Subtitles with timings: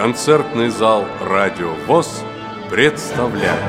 [0.00, 2.22] концертный зал «Радио ВОЗ»
[2.70, 3.60] представляет.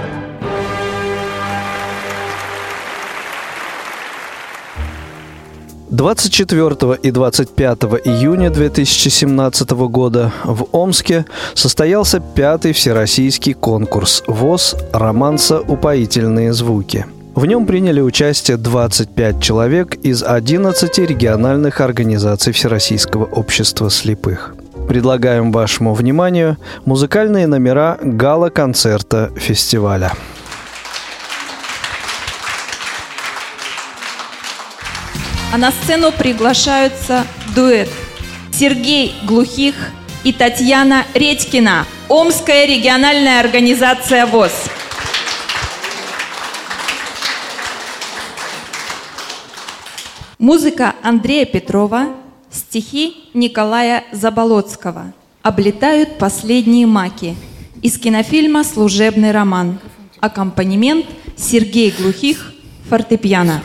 [5.90, 14.78] Двадцать четвертого и двадцать пятого июня 2017 года в Омске состоялся пятый всероссийский конкурс ВОЗ
[14.94, 15.60] «Романса.
[15.60, 17.08] Упоительные звуки».
[17.36, 24.56] В нем приняли участие 25 человек из 11 региональных организаций Всероссийского общества слепых.
[24.92, 30.12] Предлагаем вашему вниманию музыкальные номера гала-концерта фестиваля.
[35.54, 37.88] А на сцену приглашаются дуэт
[38.52, 39.76] Сергей Глухих
[40.26, 44.52] и Татьяна Редькина, Омская региональная организация ВОЗ.
[50.38, 52.08] Музыка Андрея Петрова,
[52.52, 55.14] стихи Николая Заболоцкого.
[55.42, 57.36] Облетают последние маки.
[57.82, 59.80] Из кинофильма «Служебный роман».
[60.20, 61.06] Аккомпанемент
[61.38, 62.54] Сергей Глухих,
[62.90, 63.62] фортепиано.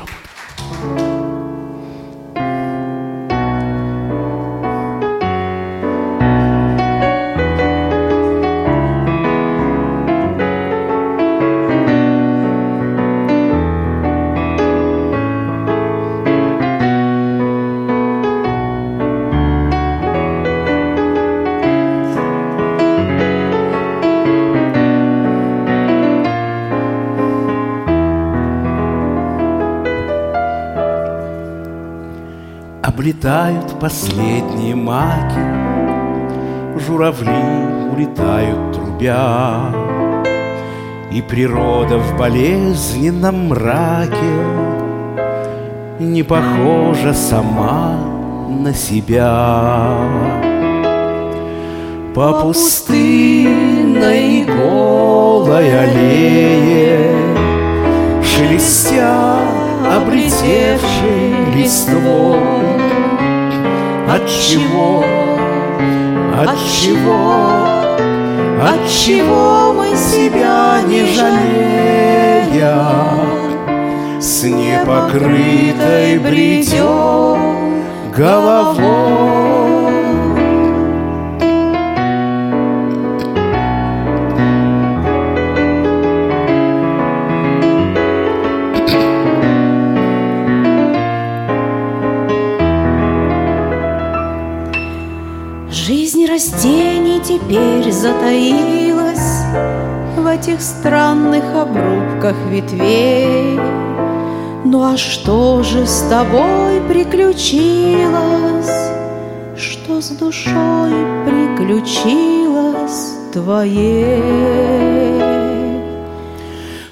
[33.80, 35.66] Последние маки,
[36.78, 37.30] Журавли
[37.92, 39.72] улетают трубя,
[41.10, 44.34] И природа в болезненном мраке
[45.98, 47.96] Не похожа сама
[48.48, 49.94] на себя.
[52.14, 57.14] По пустынной голой аллее
[58.22, 59.38] Шелестя
[59.84, 62.65] облетевшей листвой
[64.08, 65.04] от чего,
[66.34, 67.42] от чего,
[68.62, 72.76] от чего мы себя не жалея?
[74.20, 77.84] С непокрытой бредем
[78.16, 79.55] головой
[97.36, 99.44] теперь затаилась
[100.16, 103.58] В этих странных обрубках ветвей.
[104.64, 108.70] Ну а что же с тобой приключилось?
[109.56, 110.92] Что с душой
[111.24, 115.22] приключилось твоей?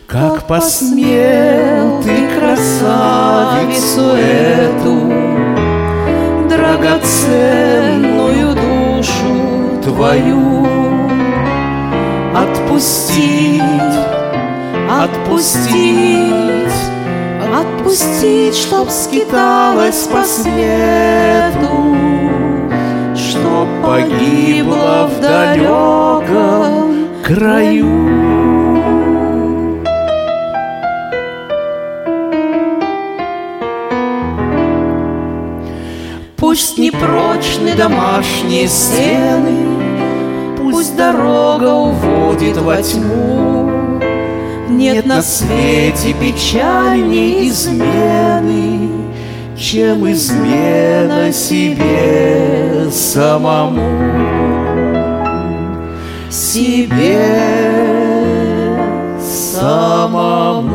[0.07, 4.95] Как посмел ты красавицу эту
[6.49, 8.24] Драгоценную
[9.85, 10.67] твою.
[12.35, 13.63] Отпустить,
[14.91, 16.45] отпустить
[17.55, 21.97] Отпустить, чтоб скиталась по свету
[23.15, 28.35] Чтоб погибла в далеком краю.
[36.37, 39.74] Пусть непрочны домашние стены,
[40.75, 44.01] Пусть дорога уводит во тьму.
[44.69, 48.91] Нет на свете печальней измены,
[49.57, 53.81] Чем измена себе самому.
[56.29, 57.21] Себе
[59.21, 60.74] самому.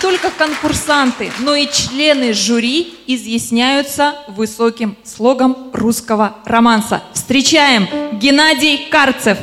[0.00, 7.02] Только конкурсанты, но и члены жюри изъясняются высоким слогом русского романса.
[7.12, 9.38] Встречаем Геннадий Карцев.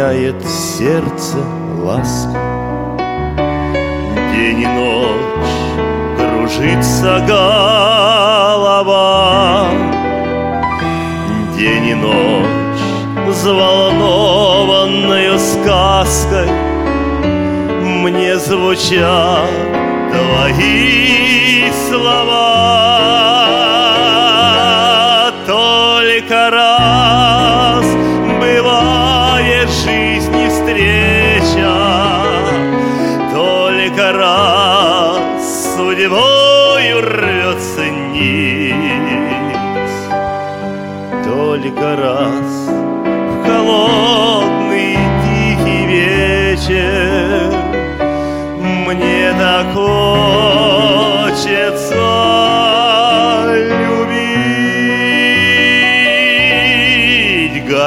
[0.00, 1.36] Роняет сердце
[1.82, 2.38] ласку.
[4.34, 5.76] День и ночь
[6.16, 9.68] кружится голова,
[11.56, 12.46] День и ночь
[13.26, 16.48] взволнованную сказкой
[17.82, 19.50] Мне звучат
[20.10, 22.60] твои слова.
[25.46, 26.50] Только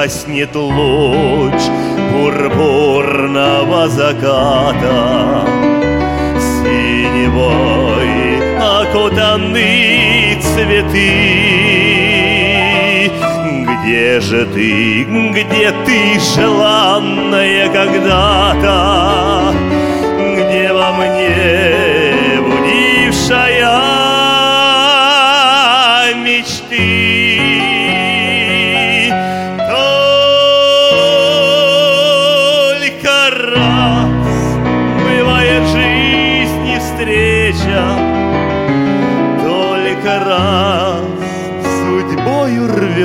[0.03, 1.61] Гаснет луч
[2.11, 5.47] пурпурного заката.
[6.57, 8.11] Синевой
[8.59, 11.09] окутаны цветы.
[13.65, 19.53] Где же ты, где ты, желанная когда-то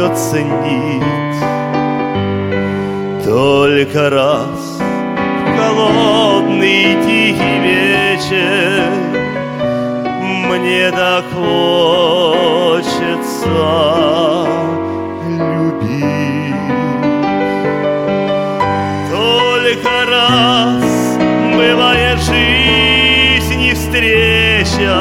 [0.09, 1.03] судьбою рвется нить
[3.25, 8.91] Только раз в холодный тихий вечер
[10.23, 12.07] Мне так хочется
[15.29, 16.55] любить.
[19.11, 20.85] Только раз
[21.55, 24.99] бывает жизни встреча,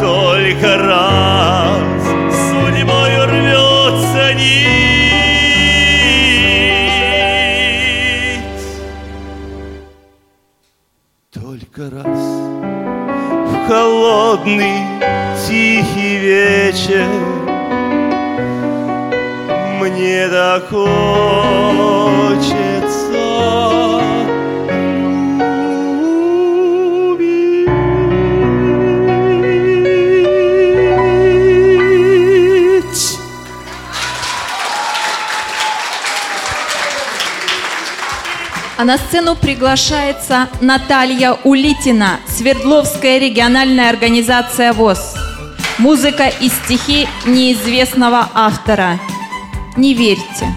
[0.00, 1.09] Только раз
[38.90, 45.14] на сцену приглашается Наталья Улитина, Свердловская региональная организация ВОЗ.
[45.78, 48.98] Музыка и стихи неизвестного автора.
[49.76, 50.52] Не верьте.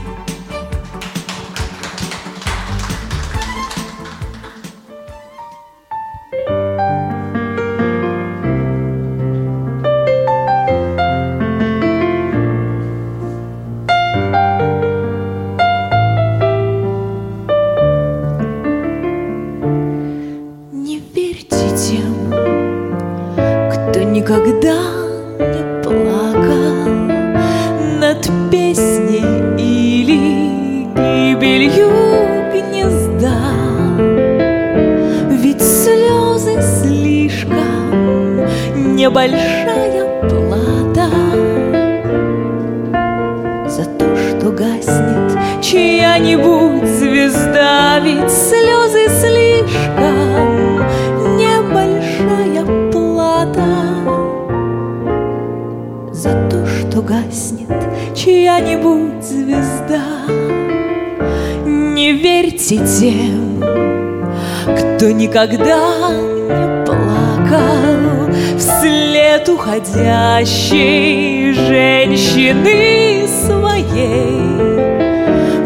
[65.04, 66.12] Кто никогда
[66.48, 74.40] не плакал вслед уходящей женщины своей.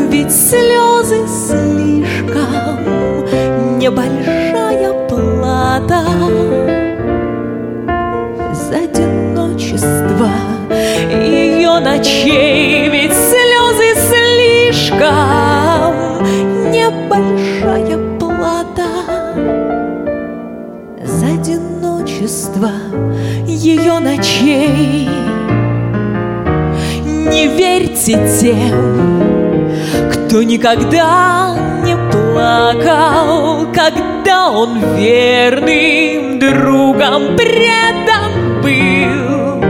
[0.09, 2.79] Ведь слезы слишком
[3.77, 6.01] небольшая плата
[8.53, 10.31] за одиночество
[11.11, 12.56] ее ночей.
[24.17, 25.07] Ночей.
[27.05, 29.21] Не верьте тем,
[30.11, 39.63] кто никогда не плакал, когда он верным другом предан был.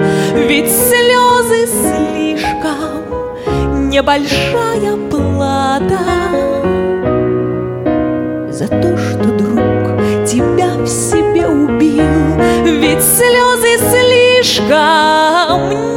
[0.47, 5.99] Ведь слезы слишком небольшая плата
[8.49, 12.03] За то, что друг тебя в себе убил
[12.65, 14.06] Ведь слезы слишком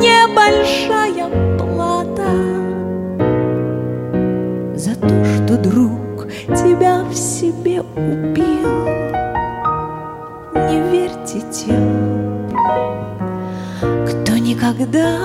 [0.00, 2.30] небольшая плата
[4.76, 8.86] За то, что друг тебя в себе убил
[10.54, 12.50] Не верьте тем,
[14.06, 15.16] кто никогда.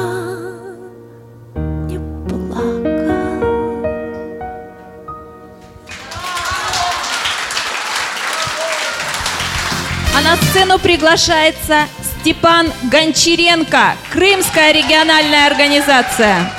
[10.18, 11.88] А на сцену приглашается
[12.26, 16.52] Степан Гончаренко, Крымская региональная организация.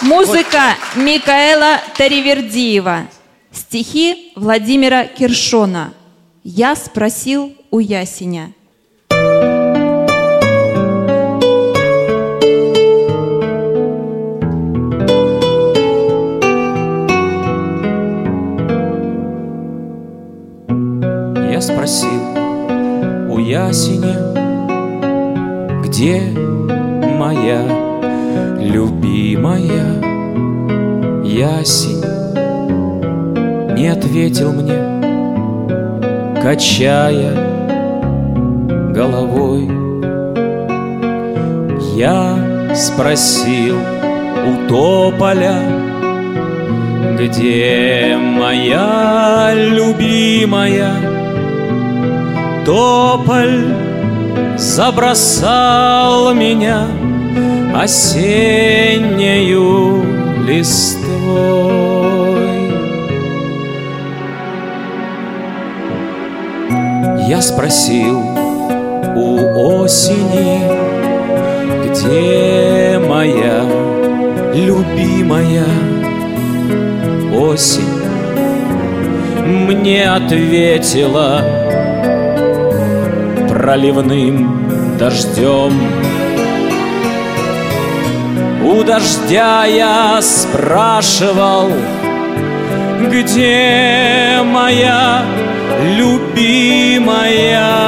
[0.00, 3.08] Музыка Микаэла Таривердиева.
[3.52, 5.92] Стихи Владимира Киршона.
[6.42, 8.54] Я спросил у ясеня.
[31.58, 32.04] Ясень?
[33.74, 34.78] Не ответил мне,
[36.42, 37.32] качая
[38.92, 39.68] головой.
[41.94, 42.36] Я
[42.74, 45.58] спросил у тополя,
[47.18, 50.92] где моя любимая
[52.64, 53.66] Тополь
[54.56, 56.86] забросал меня
[57.74, 58.98] осеннею
[61.28, 62.38] листвой.
[67.28, 68.20] Я спросил
[69.16, 70.60] у осени,
[71.84, 73.64] где моя
[74.54, 75.64] любимая
[77.34, 77.82] осень
[79.44, 81.42] мне ответила
[83.48, 85.72] проливным дождем.
[88.68, 91.70] У дождя я спрашивал,
[93.10, 95.22] где моя
[95.96, 97.78] любимая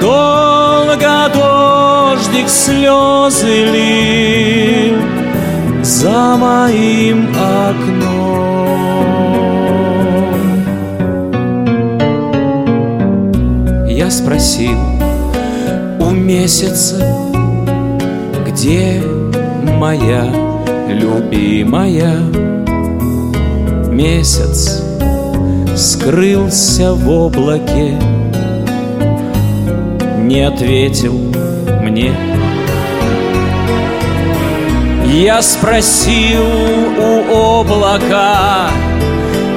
[0.00, 5.02] Долго дождик слезы лил
[5.82, 8.68] за моим окном.
[13.88, 14.78] Я спросил
[15.98, 17.04] у месяца,
[18.46, 19.02] где
[19.78, 20.24] моя
[20.88, 22.18] любимая.
[23.92, 24.82] Месяц
[25.76, 27.96] скрылся в облаке,
[30.22, 31.14] не ответил
[31.82, 32.12] мне.
[35.06, 36.44] Я спросил
[36.98, 38.70] у облака,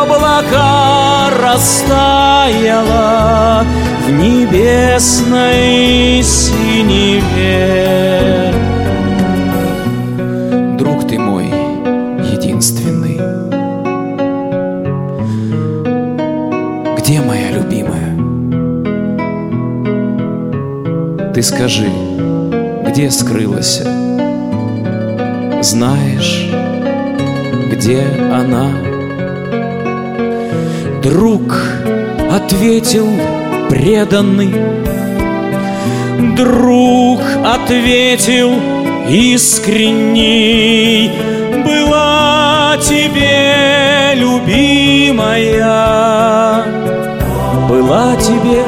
[0.01, 0.82] Облака
[1.53, 3.13] растаяла
[4.07, 5.53] в небесной
[6.23, 7.71] синеве.
[10.77, 11.45] Друг ты мой
[12.31, 13.19] единственный,
[16.97, 18.17] где моя любимая?
[21.33, 21.91] Ты скажи,
[22.87, 23.83] где скрылась?
[25.61, 26.49] Знаешь,
[27.71, 28.01] где
[28.33, 28.92] она?
[31.03, 31.53] Друг
[32.31, 33.07] ответил
[33.69, 34.55] преданный,
[36.37, 38.53] Друг ответил
[39.09, 41.11] искренний,
[41.65, 45.57] Была тебе любимая,
[47.67, 48.63] Была тебе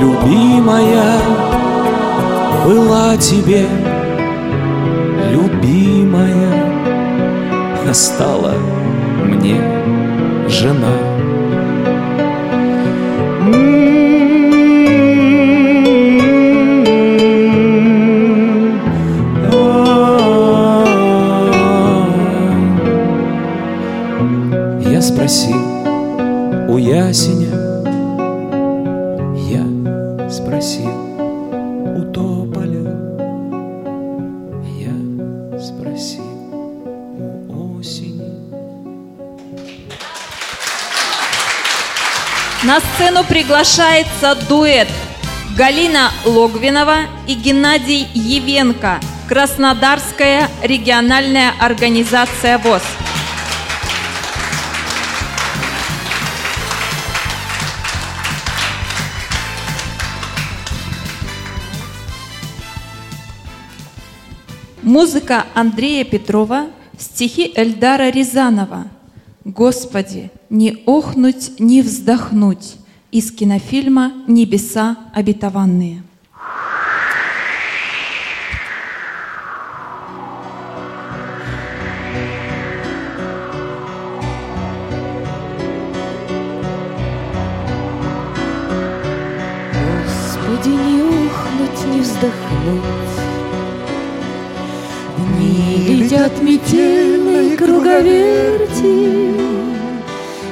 [0.00, 1.18] любимая,
[2.64, 3.66] Была тебе
[5.30, 6.64] любимая,
[7.92, 8.54] стала
[9.22, 9.60] мне
[10.48, 11.05] жена.
[26.96, 27.52] Ясеня,
[29.50, 30.94] я спросил
[31.98, 32.86] у тополя,
[34.78, 34.94] я
[35.60, 36.24] спросил
[37.50, 38.32] у осени.
[42.62, 44.88] На сцену приглашается дуэт
[45.54, 52.82] Галина Логвинова и Геннадий Евенко, Краснодарская региональная организация ВОЗ.
[64.86, 66.66] Музыка Андрея Петрова,
[66.96, 68.86] стихи Эльдара Рязанова.
[69.44, 72.76] Господи, не охнуть, не вздохнуть
[73.10, 76.04] из кинофильма «Небеса обетованные».
[89.72, 93.05] Господи, не ухнуть, не вздохнуть.
[97.96, 99.34] Круговерти,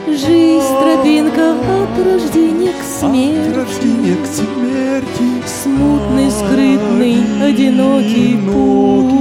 [0.06, 9.14] Жизнь тропинка от рождения к смерти, к смерти Смутный, скрытный, одинокий путь.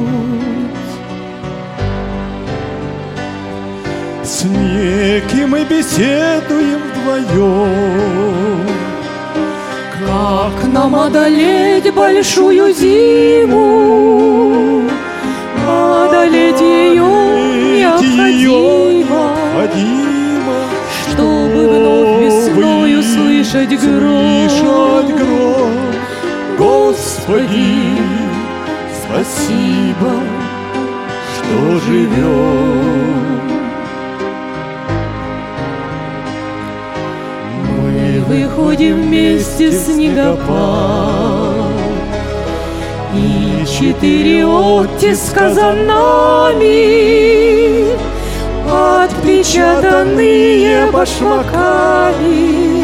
[4.24, 8.77] С неким мы беседуем вдвоем
[10.28, 13.62] Как нам одолеть большую зиму?
[15.66, 17.06] Одолеть ее
[17.80, 19.32] необходимо,
[21.10, 24.50] чтобы вновь весною слышать гром.
[26.58, 27.98] Господи,
[29.06, 30.12] Спасибо,
[31.38, 32.97] что живем.
[38.28, 40.48] Выходим вместе снегопад.
[43.14, 47.88] И четыре оттиска за нами,
[48.70, 52.84] Отпечатанные башмаками,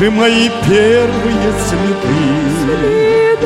[0.02, 3.38] Же мои первые следы?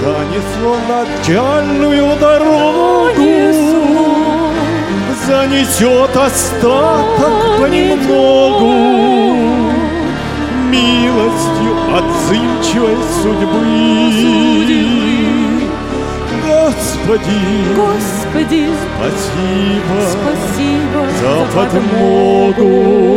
[0.00, 3.18] Занесло начальную дорогу,
[5.26, 8.72] занесет остаток понемногу
[10.70, 13.64] милостью отзывчивой судьбы.
[16.46, 17.40] Господи,
[17.74, 18.62] Господи,
[18.94, 23.13] спасибо спасибо за подмогу.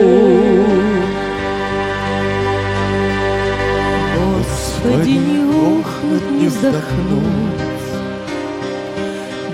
[6.38, 6.78] Не вздохнуть.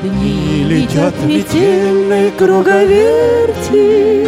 [0.04, 4.28] Дни летят метельной круговерти,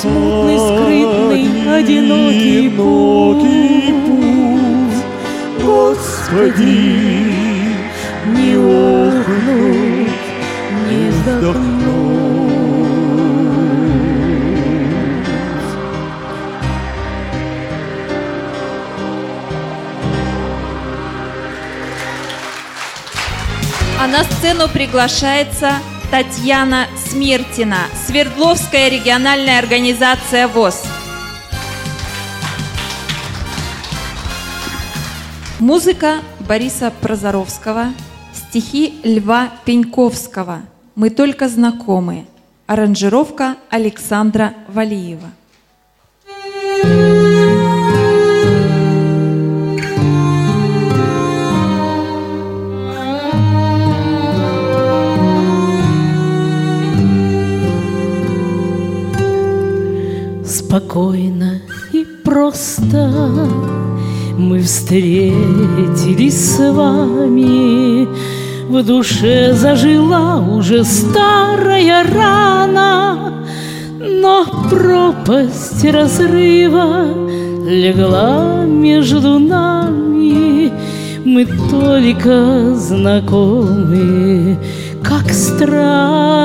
[0.00, 3.46] Смутный, скрытный, одинокий путь.
[5.62, 7.34] Господи,
[8.26, 10.08] Не охнуть,
[10.88, 11.75] не вздохнуть.
[24.38, 25.72] Сцену приглашается
[26.10, 30.82] Татьяна Смертина, Свердловская региональная организация ВОЗ.
[35.58, 37.94] Музыка Бориса Прозоровского,
[38.34, 40.60] стихи Льва Пеньковского
[40.94, 42.26] «Мы только знакомы»,
[42.66, 45.30] аранжировка Александра Валиева.
[60.76, 61.62] Спокойно
[61.94, 63.08] и просто
[64.36, 68.06] мы встретились с вами.
[68.68, 73.42] В душе зажила уже старая рана,
[73.98, 77.06] Но пропасть разрыва
[77.66, 80.70] легла между нами.
[81.24, 84.58] Мы только знакомы,
[85.02, 86.36] как странно,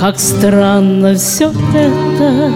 [0.00, 2.50] как странно все это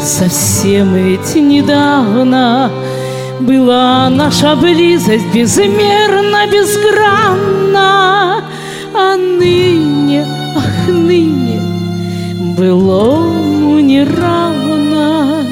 [0.00, 2.70] Совсем ведь недавно
[3.40, 8.44] была наша близость безмерно, безгранна,
[8.94, 10.24] А ныне,
[10.56, 11.60] ах, ныне
[12.56, 15.42] былому не равно.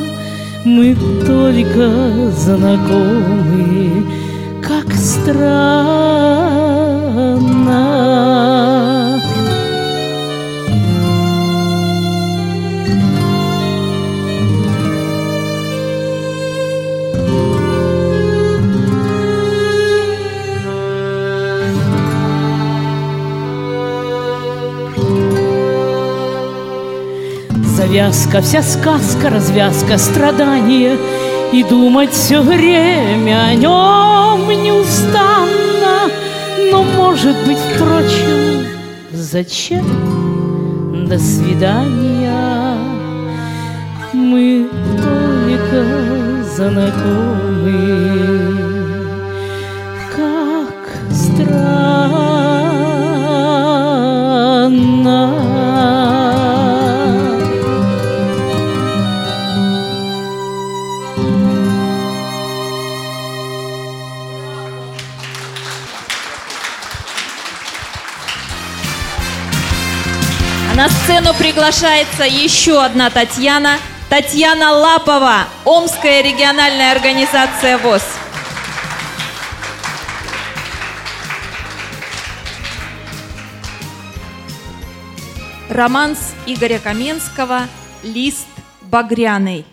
[0.64, 4.06] Мы только знакомы,
[4.62, 6.14] как странно.
[27.94, 30.98] Завязка, вся сказка, развязка, страдания.
[31.52, 36.10] И думать все время о нем неустанно.
[36.72, 38.66] Но, может быть, впрочем,
[39.12, 41.06] зачем?
[41.06, 42.32] До свидания.
[44.12, 45.84] Мы только
[46.56, 48.53] знакомы
[71.54, 73.78] приглашается еще одна Татьяна.
[74.10, 78.02] Татьяна Лапова, Омская региональная организация ВОЗ.
[85.70, 87.68] Романс Игоря Каменского
[88.02, 88.48] «Лист
[88.82, 89.64] багряный».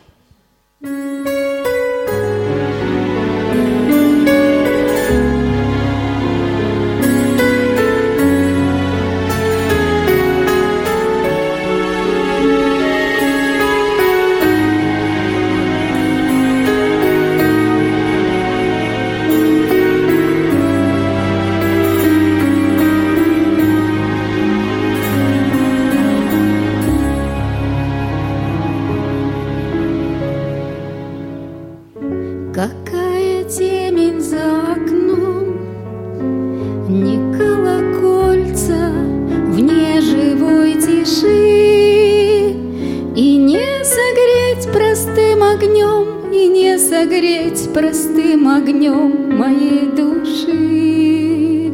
[47.12, 51.70] Согреть простым огнем моей души.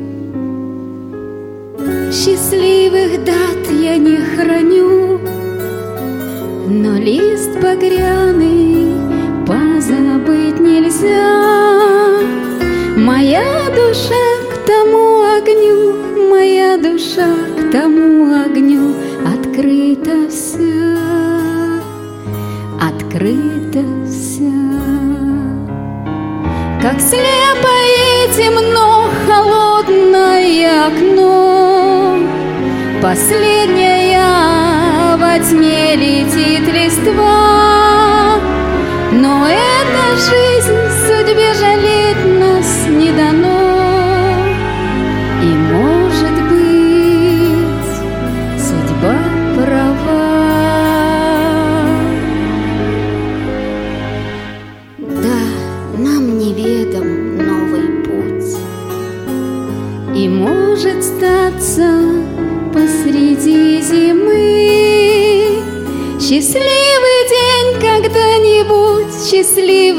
[2.11, 5.19] Счастливых дат я не храню,
[6.67, 8.95] но лист багряный
[9.45, 12.19] позабыть нельзя.
[12.97, 18.06] Моя душа к тому огню, моя душа к тому
[33.01, 34.25] Последняя
[35.17, 38.39] во тьме летит листва,
[39.11, 41.96] Но эта жизнь судьбе жалеть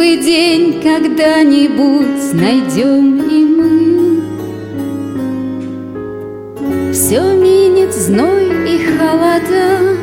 [0.09, 4.23] счастливый день когда-нибудь найдем и мы.
[6.93, 9.97] Все минет зной и холода,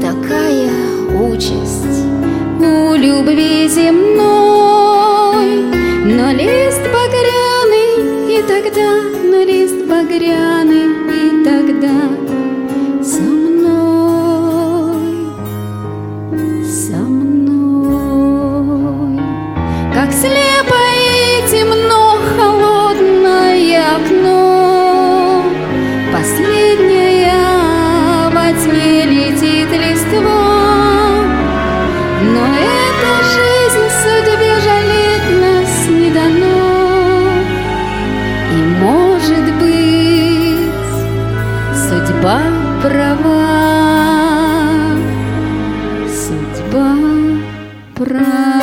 [0.00, 0.70] такая
[1.20, 2.04] участь
[2.60, 5.48] у любви земной.
[6.04, 10.77] Но лист багряный и тогда, но лист багряный
[46.72, 46.90] បា
[47.96, 48.57] ប្រា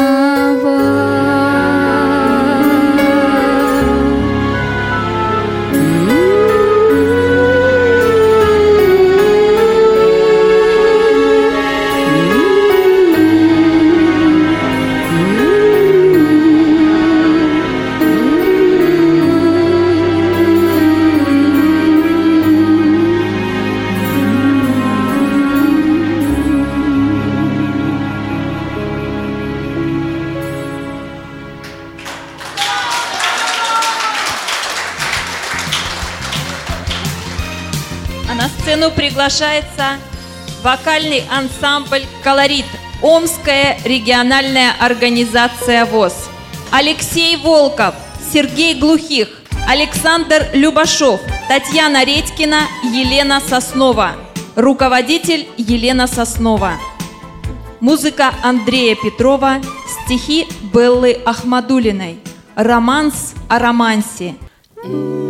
[39.15, 39.97] приглашается
[40.61, 42.65] вокальный ансамбль «Колорит»
[43.01, 46.13] Омская региональная организация ВОЗ.
[46.69, 47.95] Алексей Волков,
[48.33, 49.29] Сергей Глухих,
[49.69, 54.15] Александр Любашов, Татьяна Редькина, Елена Соснова.
[54.57, 56.73] Руководитель Елена Соснова.
[57.79, 59.61] Музыка Андрея Петрова,
[60.03, 62.19] стихи Беллы Ахмадулиной.
[62.55, 64.35] Романс о романсе.
[64.83, 65.24] Недовольна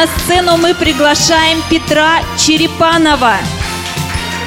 [0.00, 3.34] на сцену мы приглашаем Петра Черепанова.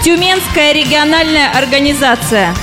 [0.03, 2.55] Тюменская региональная организация.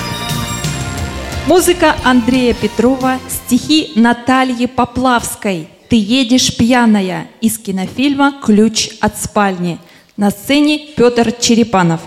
[1.47, 5.69] Музыка Андрея Петрова, стихи Натальи Поплавской.
[5.87, 9.79] «Ты едешь пьяная» из кинофильма «Ключ от спальни».
[10.17, 12.01] На сцене Петр Черепанов.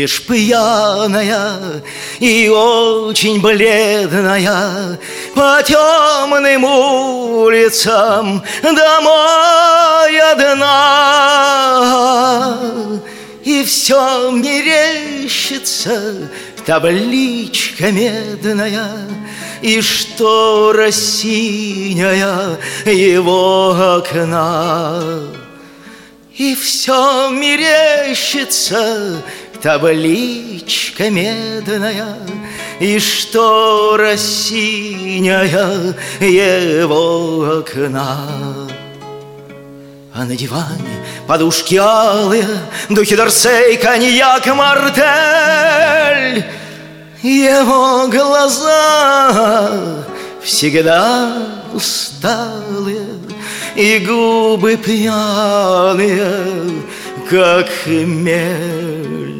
[0.00, 1.82] Едешь пьяная
[2.18, 4.98] и очень бледная
[5.34, 11.38] По темным улицам домой одна.
[13.44, 16.16] И все мерещится
[16.64, 18.96] табличка медная
[19.62, 25.02] И штора синяя его окна.
[26.40, 29.22] И все мерещится
[29.62, 32.16] табличка медная
[32.78, 38.68] И штора синяя его окна.
[40.12, 42.48] А на диване подушки алые,
[42.88, 46.44] Духи Дорсей, коньяк, мартель
[47.22, 49.70] Его глаза
[50.42, 51.32] всегда
[51.72, 53.06] усталые
[53.76, 56.34] И губы пьяные,
[57.30, 59.39] как хмель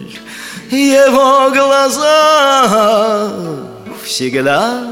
[0.70, 3.30] Его глаза
[4.04, 4.84] всегда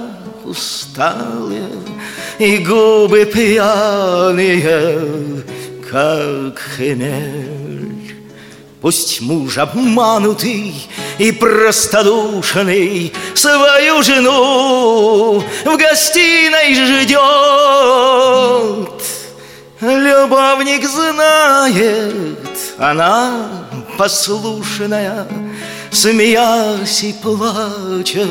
[0.44, 1.70] усталые
[2.38, 4.64] И губы пьяные,
[5.88, 8.16] как хмель.
[8.80, 10.74] Пусть муж обманутый
[11.18, 17.18] и простодушный Свою жену в гостиной ждет.
[19.80, 22.38] Любовник знает,
[22.78, 23.46] она
[23.96, 25.26] послушная
[25.90, 28.26] Смеясь и плача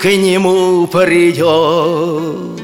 [0.00, 2.60] к нему придет.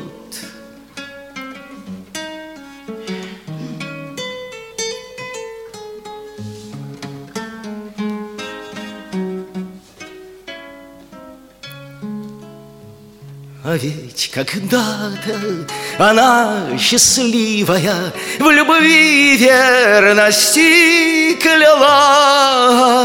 [13.68, 15.66] А ведь когда-то
[15.98, 22.96] она счастливая В любви верности клялась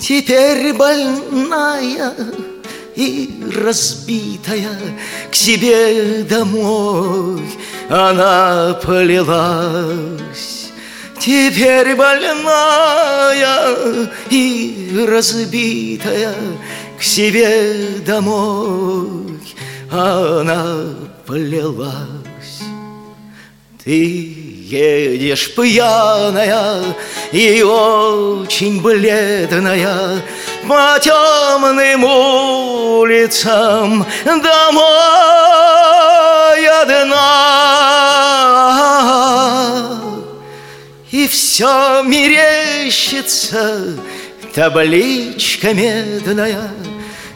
[0.00, 2.14] Теперь больная
[2.96, 4.78] и разбитая
[5.30, 7.42] К себе домой
[7.88, 10.70] она полилась
[11.18, 13.46] Теперь больная
[14.30, 16.34] и разбитая
[17.00, 19.40] к себе домой
[19.90, 20.84] она
[21.26, 22.60] плелась.
[23.82, 26.82] Ты едешь пьяная
[27.32, 30.22] и очень бледная
[30.68, 34.80] По темным улицам домой
[36.82, 37.30] одна.
[41.10, 43.96] И все мерещится
[44.54, 46.70] табличка медная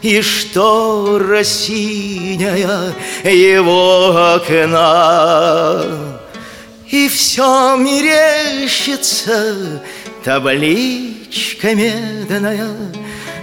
[0.03, 2.95] И штора синяя
[3.25, 6.14] его окна
[6.91, 9.83] И все мерещится
[10.25, 12.69] табличка медная.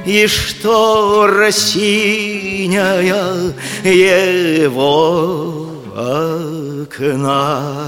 [0.06, 7.88] И штора синяя его окна?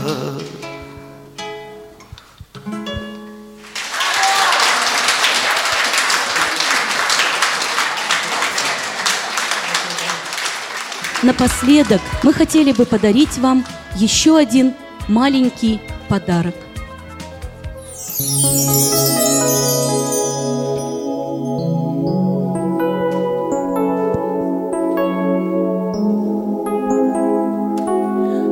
[11.24, 14.74] Напоследок мы хотели бы подарить вам еще один
[15.08, 16.56] маленький подарок.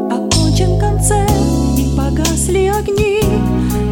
[0.09, 1.31] Окончен концерт
[1.77, 3.21] и погасли огни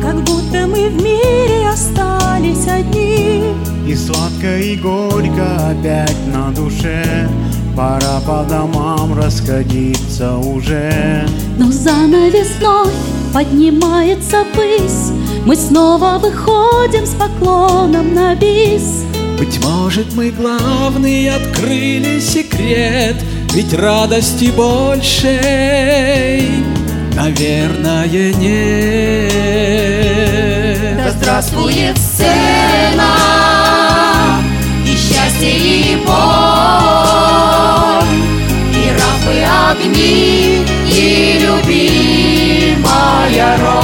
[0.02, 3.54] Как будто мы в мире остались одни
[3.88, 7.30] И сладко и горько опять на душе
[7.76, 11.26] Пора по домам расходиться уже
[11.60, 12.94] Но занавес вновь
[13.34, 15.12] поднимается ввысь
[15.46, 19.04] Мы снова выходим с поклоном на бис.
[19.38, 23.18] Быть может, мы главный открыли секрет
[23.54, 25.30] Ведь радости большей,
[27.14, 28.08] наверное,
[28.38, 29.34] нет.
[30.98, 33.18] Да здравствует сцена
[34.86, 36.49] И счастье, и боль
[39.30, 42.78] Рампы огни И любимая
[43.58, 43.76] роль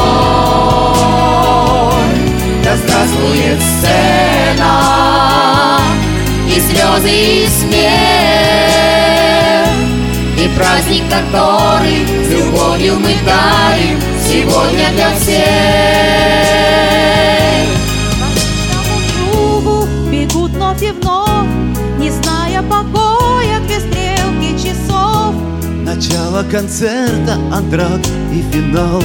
[2.64, 4.74] Да здравствует сцена
[6.48, 7.86] И слезы, и смех
[10.38, 16.65] И праздник, который С любовью мы дарим Сегодня для всех
[25.96, 29.02] Начало концерта, антракт и финал.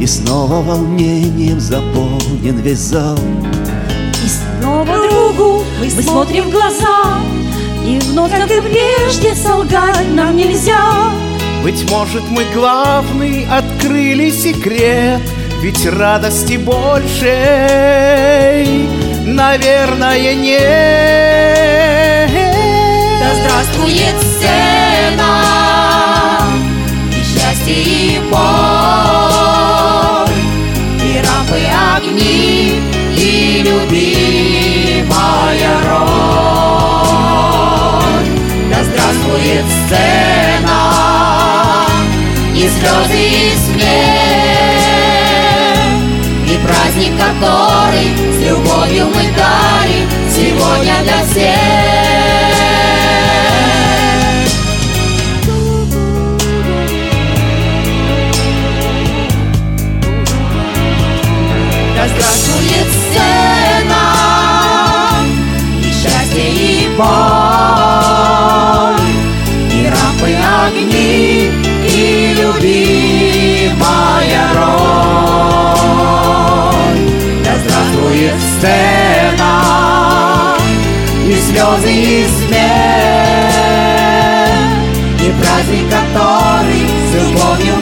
[0.00, 3.18] И снова волнением заполнен весь зал.
[4.24, 7.18] И снова другу мы смотрим в глаза.
[7.84, 11.10] И вновь, как и прежде, солгать нам нельзя.
[11.62, 15.20] Быть может, мы главный открыли секрет
[15.60, 17.26] Ведь радости большей,
[19.26, 22.30] наверное, нет.
[23.20, 24.83] Да здравствует сцена
[27.66, 28.40] И боль
[31.02, 31.60] И рампы
[31.96, 32.78] огни
[33.16, 35.14] И любимая
[35.88, 36.04] роль.
[38.70, 40.82] Да здравствует сцена
[42.54, 43.94] И слезы, и смех
[46.46, 52.23] И праздник, который С любовью мы дарим Сегодня для всех
[62.04, 64.04] Возрастует сцена
[65.80, 67.08] И счастье, и боль
[69.72, 70.30] И рабы
[70.66, 71.50] огни,
[71.82, 71.96] и
[72.36, 73.82] любимая
[74.54, 75.80] роль.
[77.42, 79.54] Да здравствует сцена
[81.26, 82.60] И слезы, и смех
[85.22, 87.74] И праздник, который с любовью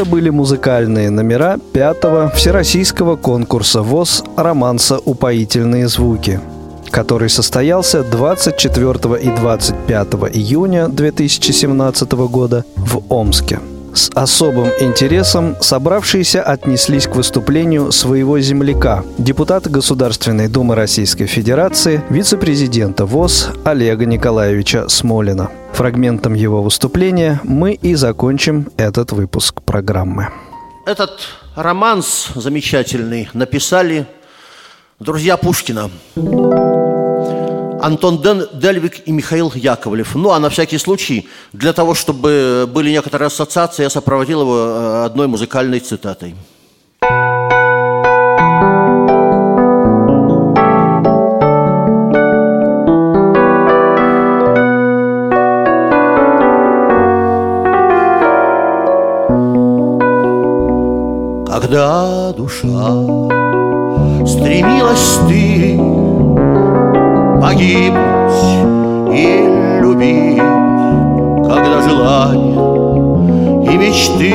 [0.00, 4.98] Это были музыкальные номера пятого всероссийского конкурса ВОЗ «Романса.
[4.98, 6.40] Упоительные звуки»,
[6.90, 13.60] который состоялся 24 и 25 июня 2017 года в Омске.
[13.92, 23.04] С особым интересом собравшиеся отнеслись к выступлению своего земляка, депутата Государственной Думы Российской Федерации, вице-президента
[23.04, 25.50] ВОЗ Олега Николаевича Смолина.
[25.72, 30.28] Фрагментом его выступления мы и закончим этот выпуск программы.
[30.86, 31.20] Этот
[31.56, 34.06] романс замечательный написали
[34.98, 35.90] друзья Пушкина.
[37.82, 40.14] Антон Ден, Дельвик и Михаил Яковлев.
[40.14, 45.04] Ну, а на всякий случай, для того, чтобы были некоторые ассоциации, я сопроводил его э,
[45.06, 46.34] одной музыкальной цитатой.
[61.70, 62.82] Когда душа
[64.26, 65.78] стремилась ты
[67.40, 68.42] погибнуть
[69.14, 70.42] и любить,
[71.46, 72.58] когда желания
[73.70, 74.34] и мечты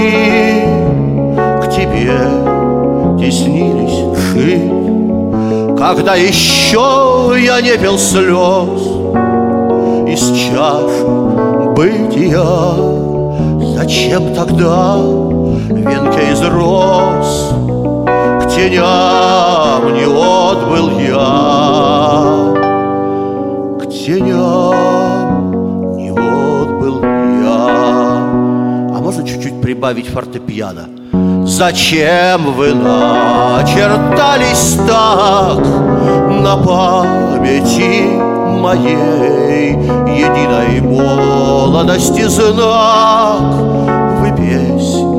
[1.61, 2.15] к тебе
[3.19, 4.71] теснились вширь,
[5.77, 8.81] когда еще я не пил слез
[10.07, 11.05] из чаши
[11.75, 12.45] бытия.
[13.75, 15.34] Зачем тогда
[15.73, 17.53] венке из роз
[18.41, 22.53] к теням не отбыл я?
[23.79, 25.51] К теням
[25.97, 27.65] не отбыл я.
[28.95, 30.87] А можно чуть-чуть прибавить фортепиано?
[31.45, 33.97] Зачем вы начертались
[34.87, 35.59] так
[36.29, 38.03] на памяти
[38.61, 43.53] моей единой молодости знак?
[44.19, 45.14] Вы песни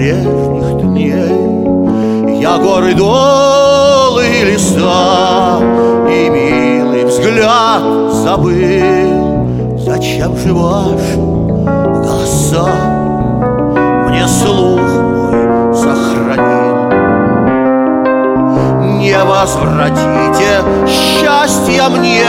[0.00, 5.60] прежних дней, я горы, долы леса,
[6.08, 7.82] и милый взгляд
[8.14, 9.76] забыл.
[9.76, 12.99] Зачем же ваши голоса
[19.10, 20.62] Не возвратите.
[20.86, 22.22] Счастья мне,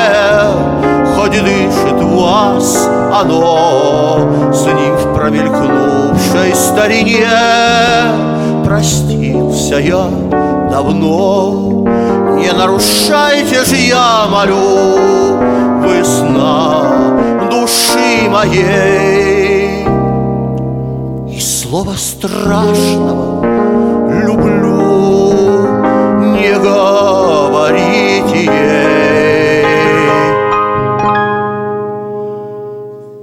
[1.16, 7.28] Хоть дышит вас оно, С ним в промелькнувшей старине
[8.66, 10.10] Простился я
[10.72, 11.86] давно,
[12.40, 15.38] Не нарушайте же, я молю,
[15.86, 16.82] Вы сна
[17.52, 19.86] души моей.
[21.30, 23.41] И слова страшного
[26.62, 29.66] Не говорите ей.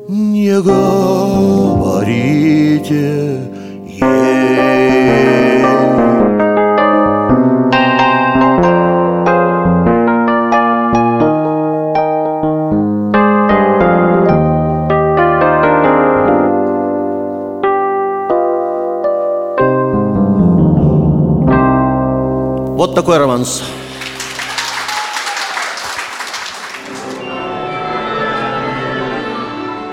[0.09, 0.98] Не говорите
[23.39, 23.63] Романс.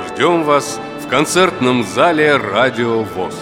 [0.07, 3.35] Ждем вас в концертном зале «Радио ВОЗ».